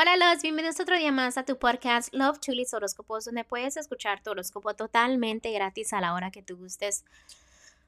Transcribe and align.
Hola 0.00 0.16
los, 0.16 0.42
bienvenidos 0.42 0.78
otro 0.78 0.96
día 0.96 1.10
más 1.10 1.38
a 1.38 1.44
tu 1.44 1.58
podcast 1.58 2.14
Love 2.14 2.38
Chulis 2.38 2.72
Horóscopos, 2.72 3.24
donde 3.24 3.42
puedes 3.42 3.76
escuchar 3.76 4.22
tu 4.22 4.30
horóscopo 4.30 4.72
totalmente 4.74 5.50
gratis 5.50 5.92
a 5.92 6.00
la 6.00 6.14
hora 6.14 6.30
que 6.30 6.40
tú 6.40 6.56
gustes. 6.56 7.04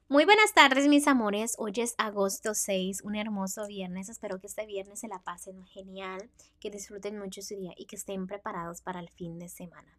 Muy 0.09 0.25
buenas 0.25 0.53
tardes 0.53 0.89
mis 0.89 1.07
amores, 1.07 1.55
hoy 1.57 1.75
es 1.77 1.95
agosto 1.99 2.53
6, 2.53 3.03
un 3.05 3.15
hermoso 3.15 3.65
viernes, 3.69 4.09
espero 4.09 4.41
que 4.41 4.49
este 4.49 4.67
viernes 4.67 4.99
se 4.99 5.07
la 5.07 5.21
pasen 5.21 5.65
genial, 5.67 6.29
que 6.59 6.73
disfruten 6.73 7.17
mucho 7.17 7.43
su 7.43 7.55
día 7.55 7.75
y 7.77 7.85
que 7.85 7.95
estén 7.95 8.27
preparados 8.27 8.81
para 8.81 8.99
el 8.99 9.09
fin 9.09 9.39
de 9.39 9.49
semana. 9.49 9.97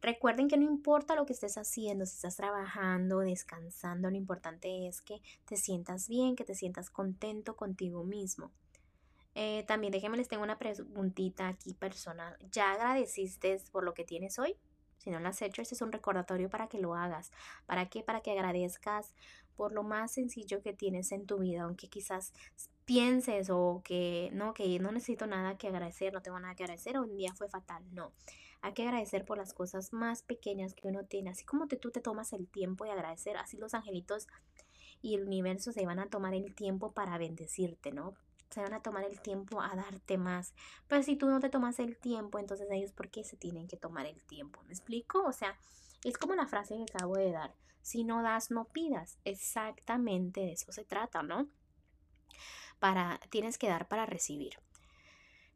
Recuerden 0.00 0.48
que 0.48 0.56
no 0.56 0.64
importa 0.64 1.16
lo 1.16 1.26
que 1.26 1.34
estés 1.34 1.58
haciendo, 1.58 2.06
si 2.06 2.14
estás 2.14 2.36
trabajando, 2.36 3.18
descansando, 3.18 4.08
lo 4.08 4.16
importante 4.16 4.88
es 4.88 5.02
que 5.02 5.20
te 5.44 5.58
sientas 5.58 6.08
bien, 6.08 6.34
que 6.34 6.46
te 6.46 6.54
sientas 6.54 6.88
contento 6.88 7.56
contigo 7.56 8.04
mismo. 8.04 8.50
Eh, 9.34 9.64
también 9.66 9.92
déjenme 9.92 10.16
les 10.16 10.28
tengo 10.28 10.42
una 10.42 10.58
preguntita 10.58 11.48
aquí 11.48 11.74
personal. 11.74 12.36
¿Ya 12.50 12.72
agradeciste 12.72 13.58
por 13.70 13.84
lo 13.84 13.94
que 13.94 14.04
tienes 14.04 14.38
hoy? 14.38 14.56
Si 14.98 15.10
no 15.10 15.18
lo 15.18 15.28
has 15.28 15.42
hecho, 15.42 15.62
este 15.62 15.74
es 15.74 15.82
un 15.82 15.90
recordatorio 15.90 16.48
para 16.48 16.68
que 16.68 16.78
lo 16.78 16.94
hagas. 16.94 17.32
¿Para 17.66 17.88
qué? 17.88 18.02
Para 18.02 18.20
que 18.20 18.30
agradezcas 18.30 19.14
por 19.56 19.72
lo 19.72 19.82
más 19.82 20.12
sencillo 20.12 20.62
que 20.62 20.72
tienes 20.72 21.10
en 21.12 21.26
tu 21.26 21.38
vida, 21.38 21.62
aunque 21.62 21.88
quizás 21.88 22.32
pienses 22.84 23.50
o 23.50 23.82
que 23.84 24.30
no, 24.32 24.54
que 24.54 24.78
no 24.78 24.92
necesito 24.92 25.26
nada 25.26 25.56
que 25.56 25.68
agradecer, 25.68 26.12
no 26.12 26.22
tengo 26.22 26.38
nada 26.38 26.54
que 26.54 26.64
agradecer, 26.64 26.96
o 26.96 27.02
un 27.02 27.16
día 27.16 27.34
fue 27.34 27.48
fatal. 27.48 27.82
No, 27.92 28.12
hay 28.60 28.74
que 28.74 28.84
agradecer 28.84 29.24
por 29.24 29.38
las 29.38 29.52
cosas 29.54 29.92
más 29.92 30.22
pequeñas 30.22 30.74
que 30.74 30.86
uno 30.88 31.04
tiene. 31.04 31.30
Así 31.30 31.44
como 31.44 31.66
tú 31.66 31.90
te 31.90 32.00
tomas 32.00 32.32
el 32.32 32.46
tiempo 32.46 32.84
de 32.84 32.92
agradecer, 32.92 33.36
así 33.36 33.56
los 33.56 33.74
angelitos 33.74 34.28
y 35.00 35.16
el 35.16 35.24
universo 35.24 35.72
se 35.72 35.84
van 35.84 35.98
a 35.98 36.08
tomar 36.08 36.34
el 36.34 36.54
tiempo 36.54 36.92
para 36.92 37.18
bendecirte, 37.18 37.90
¿no? 37.90 38.14
Se 38.52 38.60
van 38.60 38.74
a 38.74 38.82
tomar 38.82 39.04
el 39.04 39.20
tiempo 39.20 39.60
a 39.60 39.74
darte 39.74 40.18
más. 40.18 40.54
Pero 40.88 41.02
si 41.02 41.16
tú 41.16 41.26
no 41.26 41.40
te 41.40 41.50
tomas 41.50 41.78
el 41.78 41.96
tiempo, 41.96 42.38
entonces 42.38 42.68
ellos, 42.70 42.92
¿por 42.92 43.10
qué 43.10 43.24
se 43.24 43.36
tienen 43.36 43.66
que 43.66 43.76
tomar 43.76 44.06
el 44.06 44.22
tiempo? 44.24 44.62
¿Me 44.64 44.72
explico? 44.72 45.24
O 45.24 45.32
sea, 45.32 45.58
es 46.04 46.18
como 46.18 46.34
la 46.34 46.46
frase 46.46 46.76
que 46.76 46.92
acabo 46.92 47.16
de 47.16 47.32
dar. 47.32 47.54
Si 47.80 48.04
no 48.04 48.22
das, 48.22 48.50
no 48.50 48.66
pidas. 48.66 49.18
Exactamente 49.24 50.40
de 50.40 50.52
eso 50.52 50.72
se 50.72 50.84
trata, 50.84 51.22
¿no? 51.22 51.48
Para, 52.78 53.20
tienes 53.30 53.58
que 53.58 53.68
dar 53.68 53.88
para 53.88 54.06
recibir. 54.06 54.58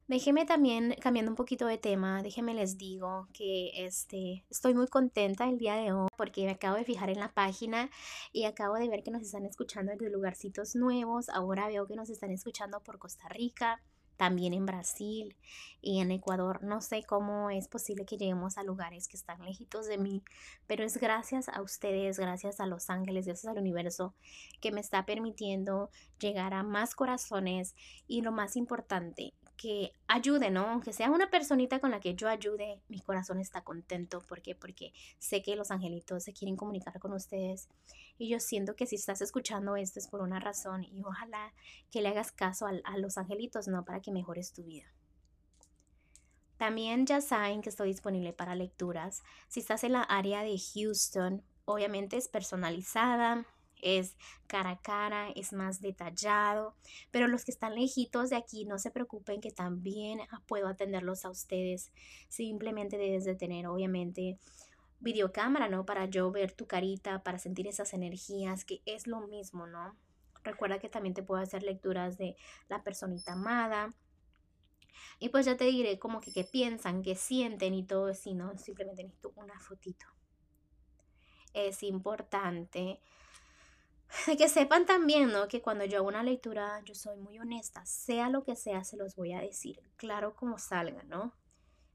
Déjeme 0.08 0.46
también, 0.46 0.94
cambiando 1.00 1.32
un 1.32 1.36
poquito 1.36 1.66
de 1.66 1.78
tema, 1.78 2.22
déjeme 2.22 2.54
les 2.54 2.78
digo 2.78 3.26
que 3.32 3.72
este, 3.84 4.44
estoy 4.48 4.72
muy 4.72 4.86
contenta 4.86 5.48
el 5.48 5.58
día 5.58 5.74
de 5.74 5.92
hoy 5.92 6.06
porque 6.16 6.44
me 6.44 6.52
acabo 6.52 6.76
de 6.76 6.84
fijar 6.84 7.10
en 7.10 7.18
la 7.18 7.32
página 7.32 7.90
y 8.32 8.44
acabo 8.44 8.76
de 8.76 8.88
ver 8.88 9.02
que 9.02 9.10
nos 9.10 9.22
están 9.22 9.44
escuchando 9.44 9.90
desde 9.90 10.08
lugarcitos 10.08 10.76
nuevos. 10.76 11.28
Ahora 11.28 11.66
veo 11.66 11.88
que 11.88 11.96
nos 11.96 12.08
están 12.08 12.30
escuchando 12.30 12.78
por 12.84 13.00
Costa 13.00 13.28
Rica, 13.28 13.82
también 14.16 14.54
en 14.54 14.64
Brasil 14.64 15.36
y 15.80 16.00
en 16.00 16.12
Ecuador. 16.12 16.62
No 16.62 16.80
sé 16.82 17.02
cómo 17.02 17.50
es 17.50 17.66
posible 17.66 18.06
que 18.06 18.16
lleguemos 18.16 18.58
a 18.58 18.62
lugares 18.62 19.08
que 19.08 19.16
están 19.16 19.44
lejitos 19.44 19.88
de 19.88 19.98
mí, 19.98 20.22
pero 20.68 20.84
es 20.84 20.98
gracias 20.98 21.48
a 21.48 21.60
ustedes, 21.62 22.20
gracias 22.20 22.60
a 22.60 22.66
los 22.66 22.90
ángeles, 22.90 23.26
gracias 23.26 23.50
al 23.50 23.58
universo 23.58 24.14
que 24.60 24.70
me 24.70 24.80
está 24.80 25.04
permitiendo 25.04 25.90
llegar 26.20 26.54
a 26.54 26.62
más 26.62 26.94
corazones 26.94 27.74
y 28.06 28.22
lo 28.22 28.30
más 28.30 28.54
importante, 28.54 29.34
que 29.56 29.92
ayude, 30.06 30.50
¿no? 30.50 30.66
Aunque 30.68 30.92
sea 30.92 31.10
una 31.10 31.30
personita 31.30 31.80
con 31.80 31.90
la 31.90 32.00
que 32.00 32.14
yo 32.14 32.28
ayude, 32.28 32.80
mi 32.88 33.00
corazón 33.00 33.40
está 33.40 33.62
contento. 33.62 34.20
¿Por 34.20 34.42
qué? 34.42 34.54
Porque 34.54 34.92
sé 35.18 35.42
que 35.42 35.56
los 35.56 35.70
angelitos 35.70 36.24
se 36.24 36.32
quieren 36.32 36.56
comunicar 36.56 36.98
con 36.98 37.12
ustedes. 37.12 37.68
Y 38.18 38.28
yo 38.28 38.40
siento 38.40 38.76
que 38.76 38.86
si 38.86 38.96
estás 38.96 39.20
escuchando 39.22 39.76
esto 39.76 39.98
es 39.98 40.08
por 40.08 40.20
una 40.20 40.40
razón 40.40 40.84
y 40.84 41.02
ojalá 41.04 41.52
que 41.90 42.02
le 42.02 42.08
hagas 42.08 42.32
caso 42.32 42.66
a, 42.66 42.72
a 42.84 42.98
los 42.98 43.18
angelitos, 43.18 43.68
¿no? 43.68 43.84
Para 43.84 44.00
que 44.00 44.12
mejores 44.12 44.52
tu 44.52 44.64
vida. 44.64 44.86
También 46.56 47.06
ya 47.06 47.20
saben 47.20 47.60
que 47.60 47.68
estoy 47.68 47.88
disponible 47.88 48.32
para 48.32 48.54
lecturas. 48.54 49.22
Si 49.48 49.60
estás 49.60 49.84
en 49.84 49.92
la 49.92 50.02
área 50.02 50.42
de 50.42 50.56
Houston, 50.58 51.42
obviamente 51.66 52.16
es 52.16 52.28
personalizada 52.28 53.46
es 53.82 54.16
cara 54.46 54.70
a 54.70 54.80
cara, 54.80 55.30
es 55.36 55.52
más 55.52 55.80
detallado, 55.80 56.74
pero 57.10 57.28
los 57.28 57.44
que 57.44 57.52
están 57.52 57.74
lejitos 57.74 58.30
de 58.30 58.36
aquí 58.36 58.64
no 58.64 58.78
se 58.78 58.90
preocupen 58.90 59.40
que 59.40 59.50
también 59.50 60.20
puedo 60.46 60.68
atenderlos 60.68 61.24
a 61.24 61.30
ustedes. 61.30 61.92
Simplemente 62.28 62.98
debes 62.98 63.24
de 63.24 63.34
tener 63.34 63.66
obviamente 63.66 64.38
videocámara, 65.00 65.68
¿no? 65.68 65.84
Para 65.84 66.06
yo 66.06 66.30
ver 66.30 66.52
tu 66.52 66.66
carita, 66.66 67.22
para 67.22 67.38
sentir 67.38 67.66
esas 67.66 67.92
energías, 67.92 68.64
que 68.64 68.82
es 68.86 69.06
lo 69.06 69.20
mismo, 69.26 69.66
¿no? 69.66 69.96
Recuerda 70.42 70.78
que 70.78 70.88
también 70.88 71.14
te 71.14 71.22
puedo 71.22 71.42
hacer 71.42 71.62
lecturas 71.62 72.18
de 72.18 72.36
la 72.68 72.82
personita 72.82 73.32
amada. 73.32 73.94
Y 75.18 75.30
pues 75.30 75.46
ya 75.46 75.56
te 75.56 75.64
diré 75.64 75.98
como 75.98 76.20
que 76.20 76.32
qué 76.32 76.44
piensan, 76.44 77.02
qué 77.02 77.14
sienten 77.14 77.74
y 77.74 77.84
todo 77.84 78.06
así, 78.06 78.34
¿no? 78.34 78.56
Simplemente 78.58 79.02
necesito 79.02 79.32
una 79.36 79.58
fotito. 79.58 80.06
Es 81.52 81.82
importante 81.82 83.00
que 84.38 84.48
sepan 84.48 84.86
también, 84.86 85.32
¿no? 85.32 85.48
Que 85.48 85.62
cuando 85.62 85.84
yo 85.84 85.98
hago 85.98 86.08
una 86.08 86.22
lectura, 86.22 86.80
yo 86.84 86.94
soy 86.94 87.18
muy 87.18 87.38
honesta, 87.38 87.84
sea 87.84 88.28
lo 88.30 88.44
que 88.44 88.56
sea, 88.56 88.84
se 88.84 88.96
los 88.96 89.16
voy 89.16 89.32
a 89.32 89.40
decir, 89.40 89.80
claro 89.96 90.34
como 90.34 90.58
salga, 90.58 91.02
¿no? 91.04 91.34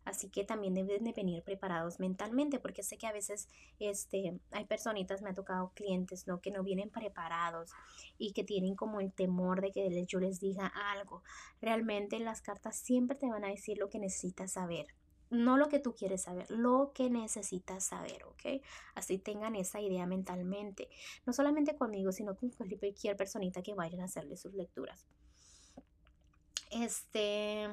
Así 0.04 0.30
que 0.30 0.44
también 0.44 0.74
deben 0.74 1.04
de 1.04 1.14
venir 1.14 1.44
preparados 1.44 2.00
mentalmente, 2.00 2.60
porque 2.60 2.82
sé 2.82 2.98
que 2.98 3.06
a 3.06 3.12
veces 3.12 3.48
este, 3.80 4.40
hay 4.50 4.66
personitas, 4.66 5.22
me 5.22 5.30
ha 5.30 5.34
tocado 5.34 5.72
clientes, 5.76 6.26
¿no? 6.26 6.42
Que 6.42 6.50
no 6.50 6.64
vienen 6.64 6.90
preparados 6.90 7.72
y 8.18 8.34
que 8.34 8.44
tienen 8.44 8.76
como 8.76 9.00
el 9.00 9.14
temor 9.14 9.62
de 9.62 9.72
que 9.72 10.06
yo 10.08 10.20
les 10.20 10.40
diga 10.40 10.66
algo. 10.66 11.22
Realmente 11.62 12.20
las 12.20 12.42
cartas 12.42 12.78
siempre 12.78 13.16
te 13.16 13.30
van 13.30 13.46
a 13.46 13.50
decir 13.50 13.78
lo 13.78 13.90
que 13.90 14.00
necesitas 14.00 14.54
saber 14.54 14.88
no 15.32 15.58
lo 15.58 15.70
que 15.70 15.80
tú 15.80 15.96
quieres 15.96 16.24
saber, 16.24 16.52
lo 16.52 16.92
que 16.94 17.10
necesitas 17.10 17.86
saber, 17.86 18.26
¿ok? 18.26 18.62
Así 18.94 19.18
tengan 19.18 19.56
esa 19.56 19.80
idea 19.80 20.06
mentalmente, 20.06 20.90
no 21.26 21.34
solamente 21.34 21.76
conmigo, 21.76 22.12
sino 22.12 22.36
con 22.36 22.50
cualquier 22.50 23.16
personita 23.16 23.64
que 23.64 23.74
vayan 23.74 24.02
a 24.02 24.06
hacerle 24.06 24.38
sus 24.38 24.54
lecturas. 24.54 25.06
Este, 26.70 27.68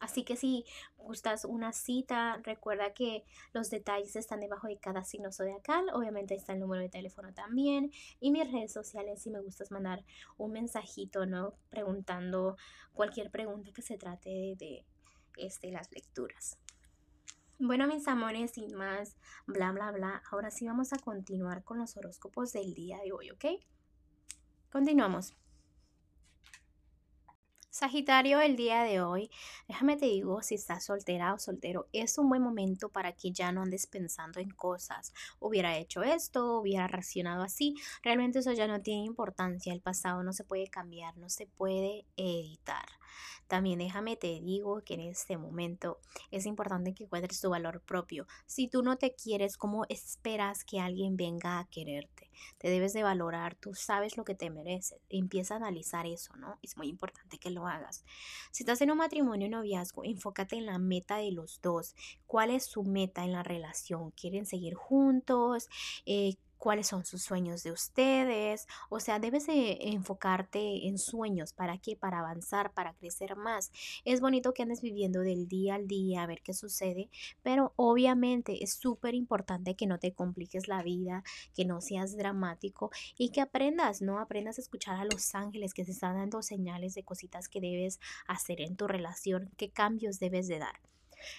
así 0.00 0.24
que 0.24 0.36
si 0.36 0.64
gustas 0.96 1.44
una 1.44 1.72
cita, 1.72 2.40
recuerda 2.42 2.92
que 2.92 3.24
los 3.52 3.70
detalles 3.70 4.16
están 4.16 4.40
debajo 4.40 4.66
de 4.66 4.78
cada 4.78 5.04
signo 5.04 5.30
zodiacal, 5.32 5.86
obviamente 5.92 6.34
está 6.34 6.52
el 6.52 6.60
número 6.60 6.82
de 6.82 6.88
teléfono 6.88 7.32
también 7.32 7.92
y 8.20 8.32
mis 8.32 8.50
redes 8.50 8.72
sociales 8.72 9.22
si 9.22 9.30
me 9.30 9.40
gustas 9.40 9.70
mandar 9.70 10.04
un 10.36 10.52
mensajito, 10.52 11.26
¿no? 11.26 11.54
Preguntando 11.70 12.56
cualquier 12.92 13.30
pregunta 13.30 13.72
que 13.72 13.82
se 13.82 13.96
trate 13.98 14.56
de, 14.56 14.84
este, 15.36 15.70
las 15.70 15.90
lecturas. 15.92 16.58
Bueno, 17.60 17.88
mis 17.88 18.06
amores, 18.06 18.52
sin 18.52 18.72
más, 18.74 19.16
bla, 19.46 19.72
bla, 19.72 19.90
bla, 19.90 20.22
ahora 20.30 20.48
sí 20.48 20.64
vamos 20.64 20.92
a 20.92 20.98
continuar 20.98 21.64
con 21.64 21.78
los 21.78 21.96
horóscopos 21.96 22.52
del 22.52 22.72
día 22.72 22.98
de 23.02 23.10
hoy, 23.10 23.30
¿ok? 23.30 23.44
Continuamos. 24.70 25.34
Sagitario, 27.78 28.40
el 28.40 28.56
día 28.56 28.82
de 28.82 29.00
hoy, 29.00 29.30
déjame 29.68 29.96
te 29.96 30.06
digo, 30.06 30.42
si 30.42 30.56
estás 30.56 30.86
soltera 30.86 31.32
o 31.32 31.38
soltero, 31.38 31.86
es 31.92 32.18
un 32.18 32.28
buen 32.28 32.42
momento 32.42 32.88
para 32.88 33.12
que 33.12 33.30
ya 33.30 33.52
no 33.52 33.62
andes 33.62 33.86
pensando 33.86 34.40
en 34.40 34.50
cosas. 34.50 35.14
Hubiera 35.38 35.78
hecho 35.78 36.02
esto, 36.02 36.58
hubiera 36.58 36.88
reaccionado 36.88 37.44
así. 37.44 37.76
Realmente 38.02 38.40
eso 38.40 38.50
ya 38.50 38.66
no 38.66 38.82
tiene 38.82 39.04
importancia. 39.04 39.72
El 39.72 39.80
pasado 39.80 40.24
no 40.24 40.32
se 40.32 40.42
puede 40.42 40.66
cambiar, 40.66 41.16
no 41.18 41.30
se 41.30 41.46
puede 41.46 42.04
editar. 42.16 42.88
También 43.46 43.78
déjame 43.78 44.16
te 44.16 44.40
digo 44.40 44.82
que 44.84 44.94
en 44.94 45.00
este 45.00 45.38
momento 45.38 46.00
es 46.30 46.46
importante 46.46 46.94
que 46.94 47.04
encuentres 47.04 47.40
tu 47.40 47.48
valor 47.48 47.80
propio. 47.80 48.26
Si 48.46 48.68
tú 48.68 48.82
no 48.82 48.98
te 48.98 49.14
quieres, 49.14 49.56
¿cómo 49.56 49.86
esperas 49.88 50.64
que 50.64 50.80
alguien 50.80 51.16
venga 51.16 51.58
a 51.60 51.64
quererte? 51.66 52.28
Te 52.58 52.68
debes 52.68 52.92
de 52.92 53.02
valorar, 53.02 53.54
tú 53.54 53.72
sabes 53.74 54.16
lo 54.16 54.24
que 54.24 54.34
te 54.34 54.50
mereces. 54.50 55.00
Empieza 55.08 55.54
a 55.54 55.58
analizar 55.58 56.06
eso, 56.06 56.36
¿no? 56.36 56.58
Es 56.60 56.76
muy 56.76 56.88
importante 56.88 57.38
que 57.38 57.50
lo 57.50 57.67
hagas. 57.68 58.04
Si 58.50 58.62
estás 58.62 58.80
en 58.80 58.90
un 58.90 58.98
matrimonio 58.98 59.46
y 59.46 59.50
noviazgo, 59.50 60.04
enfócate 60.04 60.56
en 60.56 60.66
la 60.66 60.78
meta 60.78 61.18
de 61.18 61.32
los 61.32 61.60
dos. 61.62 61.94
¿Cuál 62.26 62.50
es 62.50 62.64
su 62.64 62.82
meta 62.82 63.24
en 63.24 63.32
la 63.32 63.42
relación? 63.42 64.10
¿Quieren 64.12 64.46
seguir 64.46 64.74
juntos? 64.74 65.68
Eh, 66.06 66.34
cuáles 66.58 66.88
son 66.88 67.04
sus 67.04 67.22
sueños 67.22 67.62
de 67.62 67.72
ustedes. 67.72 68.66
O 68.90 69.00
sea, 69.00 69.18
debes 69.18 69.46
de 69.46 69.78
enfocarte 69.80 70.86
en 70.88 70.98
sueños. 70.98 71.52
¿Para 71.52 71.78
qué? 71.78 71.96
Para 71.96 72.18
avanzar, 72.18 72.72
para 72.72 72.94
crecer 72.94 73.36
más. 73.36 73.70
Es 74.04 74.20
bonito 74.20 74.52
que 74.52 74.62
andes 74.62 74.82
viviendo 74.82 75.20
del 75.20 75.48
día 75.48 75.76
al 75.76 75.86
día, 75.86 76.22
a 76.22 76.26
ver 76.26 76.42
qué 76.42 76.52
sucede, 76.52 77.08
pero 77.42 77.72
obviamente 77.76 78.62
es 78.62 78.74
súper 78.74 79.14
importante 79.14 79.74
que 79.74 79.86
no 79.86 79.98
te 79.98 80.12
compliques 80.12 80.68
la 80.68 80.82
vida, 80.82 81.22
que 81.54 81.64
no 81.64 81.80
seas 81.80 82.16
dramático 82.16 82.90
y 83.16 83.30
que 83.30 83.40
aprendas, 83.40 84.02
¿no? 84.02 84.18
Aprendas 84.18 84.58
a 84.58 84.62
escuchar 84.62 84.96
a 84.96 85.04
los 85.04 85.34
ángeles 85.34 85.74
que 85.74 85.84
se 85.84 85.92
están 85.92 86.16
dando 86.16 86.42
señales 86.42 86.94
de 86.94 87.04
cositas 87.04 87.48
que 87.48 87.60
debes 87.60 88.00
hacer 88.26 88.60
en 88.60 88.76
tu 88.76 88.86
relación, 88.86 89.50
qué 89.56 89.70
cambios 89.70 90.18
debes 90.18 90.48
de 90.48 90.58
dar. 90.58 90.80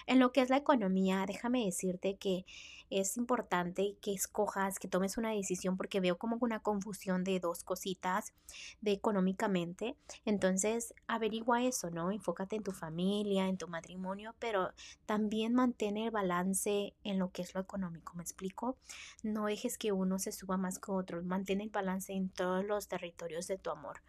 En 0.06 0.18
lo 0.18 0.32
que 0.32 0.42
es 0.42 0.50
la 0.50 0.58
economía, 0.58 1.24
déjame 1.26 1.64
decirte 1.64 2.16
que 2.16 2.44
es 2.90 3.16
importante 3.16 3.96
que 4.02 4.12
escojas, 4.12 4.78
que 4.80 4.88
tomes 4.88 5.16
una 5.16 5.30
decisión 5.30 5.76
porque 5.76 6.00
veo 6.00 6.18
como 6.18 6.36
una 6.40 6.58
confusión 6.58 7.22
de 7.22 7.38
dos 7.38 7.62
cositas 7.62 8.34
de 8.80 8.90
económicamente. 8.90 9.96
Entonces, 10.24 10.92
averigua 11.06 11.62
eso, 11.62 11.90
¿no? 11.90 12.10
Enfócate 12.10 12.56
en 12.56 12.64
tu 12.64 12.72
familia, 12.72 13.46
en 13.46 13.56
tu 13.56 13.68
matrimonio, 13.68 14.34
pero 14.40 14.72
también 15.06 15.54
mantén 15.54 15.96
el 15.96 16.10
balance 16.10 16.94
en 17.04 17.18
lo 17.20 17.30
que 17.30 17.42
es 17.42 17.54
lo 17.54 17.60
económico, 17.60 18.14
¿me 18.14 18.22
explico? 18.22 18.76
No 19.22 19.46
dejes 19.46 19.78
que 19.78 19.92
uno 19.92 20.18
se 20.18 20.32
suba 20.32 20.56
más 20.56 20.80
que 20.80 20.90
otro, 20.90 21.22
mantén 21.22 21.60
el 21.60 21.70
balance 21.70 22.12
en 22.12 22.28
todos 22.28 22.64
los 22.64 22.88
territorios 22.88 23.46
de 23.46 23.58
tu 23.58 23.70
amor. 23.70 24.02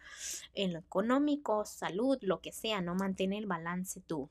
En 0.54 0.72
lo 0.72 0.80
económico, 0.80 1.64
salud, 1.64 2.18
lo 2.20 2.40
que 2.40 2.50
sea, 2.50 2.80
¿no? 2.80 2.96
Mantén 2.96 3.32
el 3.32 3.46
balance 3.46 4.00
tú 4.00 4.28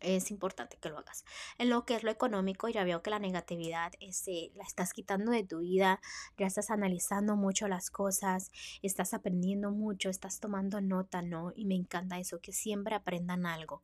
es 0.00 0.30
importante 0.30 0.78
que 0.80 0.88
lo 0.88 0.98
hagas. 0.98 1.24
En 1.58 1.70
lo 1.70 1.84
que 1.84 1.94
es 1.94 2.02
lo 2.02 2.10
económico, 2.10 2.68
ya 2.68 2.84
veo 2.84 3.02
que 3.02 3.10
la 3.10 3.18
negatividad 3.18 3.92
este, 4.00 4.50
la 4.54 4.64
estás 4.64 4.92
quitando 4.92 5.32
de 5.32 5.44
tu 5.44 5.60
vida, 5.60 6.00
ya 6.38 6.46
estás 6.46 6.70
analizando 6.70 7.36
mucho 7.36 7.68
las 7.68 7.90
cosas, 7.90 8.50
estás 8.82 9.14
aprendiendo 9.14 9.70
mucho, 9.70 10.10
estás 10.10 10.40
tomando 10.40 10.80
nota, 10.80 11.22
¿no? 11.22 11.52
Y 11.54 11.64
me 11.66 11.74
encanta 11.74 12.18
eso, 12.18 12.40
que 12.40 12.52
siempre 12.52 12.94
aprendan 12.94 13.46
algo. 13.46 13.82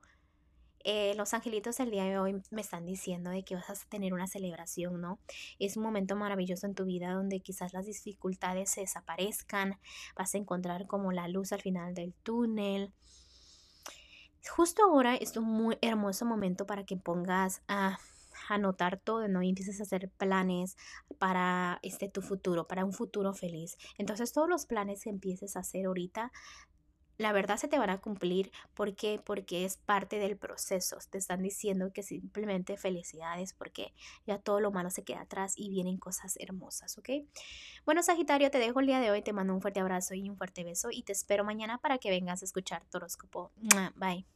Eh, 0.89 1.15
los 1.17 1.35
angelitos 1.35 1.81
el 1.81 1.91
día 1.91 2.05
de 2.05 2.17
hoy 2.17 2.41
me 2.53 2.61
están 2.61 2.87
diciendo 2.87 3.31
de 3.31 3.43
que 3.43 3.57
vas 3.57 3.69
a 3.69 3.89
tener 3.89 4.15
una 4.15 4.29
celebración, 4.29 5.01
¿no? 5.01 5.19
Es 5.59 5.77
un 5.77 5.83
momento 5.83 6.15
maravilloso 6.15 6.65
en 6.69 6.77
tu 6.77 6.85
vida 6.85 7.13
donde 7.13 7.41
quizás 7.41 7.73
las 7.73 7.87
dificultades 7.87 8.71
se 8.71 8.83
desaparezcan, 8.83 9.81
vas 10.15 10.35
a 10.35 10.39
encontrar 10.39 10.87
como 10.87 11.11
la 11.11 11.27
luz 11.27 11.51
al 11.51 11.61
final 11.61 11.93
del 11.95 12.15
túnel 12.23 12.95
justo 14.51 14.85
ahora 14.85 15.17
es 15.17 15.37
un 15.37 15.45
muy 15.45 15.79
hermoso 15.81 16.25
momento 16.25 16.67
para 16.67 16.85
que 16.85 16.97
pongas 16.97 17.63
a 17.69 17.99
anotar 18.49 18.99
todo, 18.99 19.29
¿no? 19.29 19.43
Y 19.43 19.49
empieces 19.49 19.81
a 19.81 19.85
hacer 19.85 20.11
planes 20.11 20.77
para 21.19 21.79
este 21.83 22.09
tu 22.09 22.23
futuro, 22.23 22.67
para 22.67 22.85
un 22.85 22.93
futuro 22.93 23.33
feliz. 23.35 23.77
Entonces, 23.99 24.33
todos 24.33 24.49
los 24.49 24.67
planes 24.67 25.05
que 25.05 25.11
empieces 25.11 25.57
a 25.57 25.61
hacer 25.61 25.87
ahorita, 25.87 26.33
la 27.19 27.33
verdad 27.33 27.57
se 27.57 27.69
te 27.69 27.79
van 27.79 27.89
a 27.89 27.99
cumplir 27.99 28.53
porque 28.75 29.21
porque 29.25 29.65
es 29.65 29.79
parte 29.79 30.19
del 30.19 30.37
proceso. 30.37 30.99
Te 31.11 31.19
están 31.19 31.43
diciendo 31.43 31.93
que 31.93 32.03
simplemente 32.03 32.77
felicidades 32.77 33.55
porque 33.55 33.95
ya 34.27 34.39
todo 34.39 34.61
lo 34.61 34.71
malo 34.71 34.91
se 34.91 35.03
queda 35.03 35.23
atrás 35.23 35.55
y 35.57 35.71
vienen 35.71 35.97
cosas 35.97 36.37
hermosas, 36.39 36.99
¿ok? 36.99 37.09
Bueno, 37.85 38.03
Sagitario, 38.03 38.51
te 38.51 38.59
dejo 38.59 38.81
el 38.81 38.87
día 38.87 39.01
de 39.01 39.11
hoy, 39.11 39.23
te 39.23 39.33
mando 39.33 39.55
un 39.55 39.63
fuerte 39.63 39.81
abrazo 39.81 40.15
y 40.15 40.29
un 40.29 40.37
fuerte 40.37 40.65
beso 40.65 40.89
y 40.91 41.03
te 41.03 41.13
espero 41.13 41.45
mañana 41.45 41.79
para 41.79 41.99
que 41.99 42.11
vengas 42.11 42.43
a 42.43 42.45
escuchar 42.45 42.85
tu 42.91 42.99
horóscopo. 42.99 43.51
Bye. 43.97 44.36